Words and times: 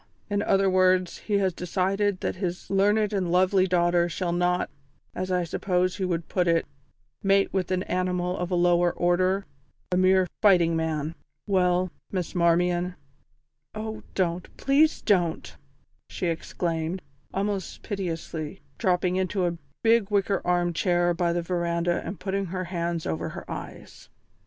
In 0.31 0.41
other 0.41 0.67
words, 0.67 1.19
he 1.19 1.35
has 1.37 1.53
decided 1.53 2.21
that 2.21 2.37
his 2.37 2.71
learned 2.71 3.13
and 3.13 3.31
lovely 3.31 3.67
daughter 3.67 4.09
shall 4.09 4.31
not, 4.31 4.71
as 5.13 5.31
I 5.31 5.43
suppose 5.43 5.97
he 5.97 6.05
would 6.05 6.27
put 6.27 6.47
it, 6.47 6.65
mate 7.21 7.53
with 7.53 7.69
an 7.69 7.83
animal 7.83 8.35
of 8.35 8.49
a 8.49 8.55
lower 8.55 8.91
order 8.91 9.45
a 9.91 9.97
mere 9.97 10.25
fighting 10.41 10.75
man. 10.75 11.13
Well, 11.45 11.91
Miss 12.11 12.33
Marmion" 12.33 12.95
"Oh, 13.75 14.01
don't; 14.15 14.49
please 14.57 15.03
don't!" 15.03 15.55
she 16.09 16.25
exclaimed, 16.29 17.03
almost 17.31 17.83
piteously, 17.83 18.59
dropping 18.79 19.17
into 19.17 19.45
a 19.45 19.55
big 19.83 20.09
wicker 20.09 20.41
armchair 20.43 21.13
by 21.13 21.31
the 21.31 21.43
verandah 21.43 22.01
and 22.03 22.19
putting 22.19 22.45
her 22.47 22.63
hands 22.63 23.05
over 23.05 23.29
her 23.29 23.45
eyes. 23.47 24.09